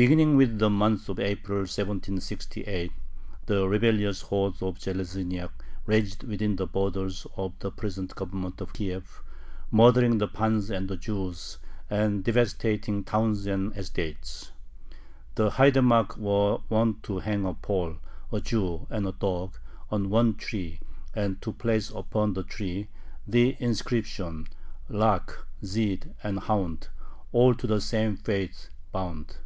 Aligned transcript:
Beginning 0.00 0.34
with 0.38 0.58
the 0.58 0.70
month 0.70 1.10
of 1.10 1.20
April 1.20 1.58
of 1.58 1.62
1768, 1.68 2.90
the 3.44 3.68
rebellious 3.68 4.22
hordes 4.22 4.62
of 4.62 4.78
Zheleznyak 4.80 5.50
raged 5.84 6.22
within 6.22 6.56
the 6.56 6.66
borders 6.66 7.26
of 7.36 7.52
the 7.58 7.70
present 7.70 8.14
Government 8.14 8.62
of 8.62 8.72
Kiev, 8.72 9.22
murdering 9.70 10.16
the 10.16 10.26
pans 10.26 10.70
and 10.70 10.88
the 10.88 10.96
Jews 10.96 11.58
and 11.90 12.24
devastating 12.24 13.04
towns 13.04 13.44
and 13.44 13.76
estates. 13.76 14.52
The 15.34 15.50
haidamacks 15.50 16.16
were 16.16 16.60
wont 16.70 17.02
to 17.02 17.18
hang 17.18 17.44
a 17.44 17.52
Pole, 17.52 17.96
a 18.32 18.40
Jew, 18.40 18.86
and 18.88 19.06
a 19.06 19.12
dog, 19.12 19.58
on 19.90 20.08
one 20.08 20.36
tree, 20.36 20.80
and 21.12 21.42
to 21.42 21.52
place 21.52 21.90
upon 21.90 22.32
the 22.32 22.42
tree 22.44 22.88
the 23.26 23.54
inscription: 23.58 24.46
"Lakh, 24.88 25.46
Zhyd, 25.62 26.14
and 26.22 26.38
hound 26.38 26.88
all 27.32 27.54
to 27.54 27.66
the 27.66 27.82
same 27.82 28.16
faith 28.16 28.68
bound." 28.92 29.36